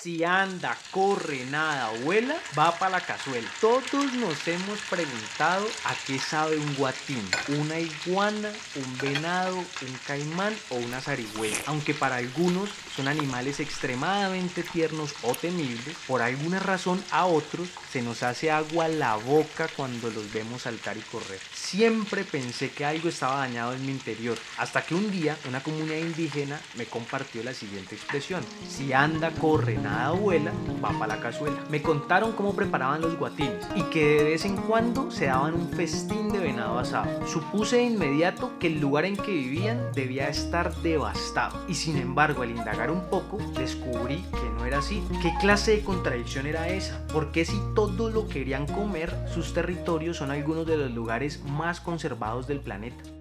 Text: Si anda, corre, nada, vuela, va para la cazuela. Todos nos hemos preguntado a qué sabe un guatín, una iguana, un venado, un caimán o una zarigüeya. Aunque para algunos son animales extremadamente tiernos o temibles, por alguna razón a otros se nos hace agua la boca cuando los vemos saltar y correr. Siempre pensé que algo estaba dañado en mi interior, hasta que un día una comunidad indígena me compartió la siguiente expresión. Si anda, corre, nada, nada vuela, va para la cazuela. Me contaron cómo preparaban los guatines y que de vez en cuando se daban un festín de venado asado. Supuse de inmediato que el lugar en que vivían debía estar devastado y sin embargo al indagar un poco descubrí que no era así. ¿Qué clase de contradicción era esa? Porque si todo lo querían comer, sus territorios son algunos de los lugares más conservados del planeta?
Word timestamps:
Si 0.00 0.24
anda, 0.24 0.78
corre, 0.92 1.44
nada, 1.50 1.90
vuela, 2.02 2.34
va 2.58 2.72
para 2.78 2.92
la 2.92 3.00
cazuela. 3.02 3.46
Todos 3.60 4.14
nos 4.14 4.48
hemos 4.48 4.78
preguntado 4.88 5.66
a 5.84 5.94
qué 6.06 6.18
sabe 6.18 6.56
un 6.56 6.74
guatín, 6.74 7.22
una 7.48 7.78
iguana, 7.78 8.50
un 8.76 8.98
venado, 8.98 9.58
un 9.58 9.98
caimán 10.06 10.56
o 10.70 10.76
una 10.76 11.02
zarigüeya. 11.02 11.58
Aunque 11.66 11.92
para 11.92 12.16
algunos 12.16 12.70
son 12.96 13.08
animales 13.08 13.60
extremadamente 13.60 14.62
tiernos 14.62 15.14
o 15.20 15.34
temibles, 15.34 15.94
por 16.06 16.22
alguna 16.22 16.60
razón 16.60 17.04
a 17.10 17.26
otros 17.26 17.68
se 17.92 18.00
nos 18.00 18.22
hace 18.22 18.50
agua 18.50 18.88
la 18.88 19.16
boca 19.16 19.68
cuando 19.76 20.10
los 20.10 20.32
vemos 20.32 20.62
saltar 20.62 20.96
y 20.96 21.00
correr. 21.00 21.40
Siempre 21.54 22.24
pensé 22.24 22.70
que 22.70 22.86
algo 22.86 23.10
estaba 23.10 23.36
dañado 23.36 23.74
en 23.74 23.84
mi 23.84 23.92
interior, 23.92 24.38
hasta 24.56 24.80
que 24.80 24.94
un 24.94 25.10
día 25.10 25.36
una 25.46 25.62
comunidad 25.62 25.98
indígena 25.98 26.58
me 26.76 26.86
compartió 26.86 27.44
la 27.44 27.52
siguiente 27.52 27.96
expresión. 27.96 28.42
Si 28.66 28.94
anda, 28.94 29.30
corre, 29.32 29.74
nada, 29.74 29.89
nada 29.90 30.12
vuela, 30.12 30.52
va 30.82 30.90
para 30.90 31.16
la 31.16 31.20
cazuela. 31.20 31.56
Me 31.68 31.82
contaron 31.82 32.32
cómo 32.32 32.54
preparaban 32.54 33.00
los 33.00 33.18
guatines 33.18 33.66
y 33.74 33.82
que 33.84 34.22
de 34.22 34.24
vez 34.24 34.44
en 34.44 34.56
cuando 34.56 35.10
se 35.10 35.26
daban 35.26 35.54
un 35.54 35.68
festín 35.68 36.32
de 36.32 36.38
venado 36.38 36.78
asado. 36.78 37.26
Supuse 37.26 37.76
de 37.76 37.84
inmediato 37.84 38.52
que 38.58 38.68
el 38.68 38.80
lugar 38.80 39.04
en 39.04 39.16
que 39.16 39.32
vivían 39.32 39.92
debía 39.94 40.28
estar 40.28 40.74
devastado 40.76 41.64
y 41.68 41.74
sin 41.74 41.96
embargo 41.96 42.42
al 42.42 42.50
indagar 42.50 42.90
un 42.90 43.02
poco 43.08 43.38
descubrí 43.58 44.24
que 44.32 44.50
no 44.56 44.64
era 44.64 44.78
así. 44.78 45.02
¿Qué 45.22 45.32
clase 45.40 45.72
de 45.72 45.82
contradicción 45.82 46.46
era 46.46 46.68
esa? 46.68 47.06
Porque 47.12 47.44
si 47.44 47.60
todo 47.74 48.10
lo 48.10 48.28
querían 48.28 48.66
comer, 48.66 49.14
sus 49.32 49.52
territorios 49.52 50.18
son 50.18 50.30
algunos 50.30 50.66
de 50.66 50.76
los 50.76 50.90
lugares 50.90 51.42
más 51.44 51.80
conservados 51.80 52.46
del 52.46 52.60
planeta? 52.60 53.19